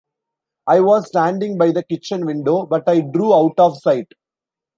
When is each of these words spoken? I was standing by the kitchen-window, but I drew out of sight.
I 0.65 0.79
was 0.79 1.09
standing 1.09 1.59
by 1.59 1.69
the 1.73 1.83
kitchen-window, 1.83 2.65
but 2.65 2.89
I 2.89 3.01
drew 3.01 3.35
out 3.35 3.53
of 3.59 3.77
sight. 3.77 4.11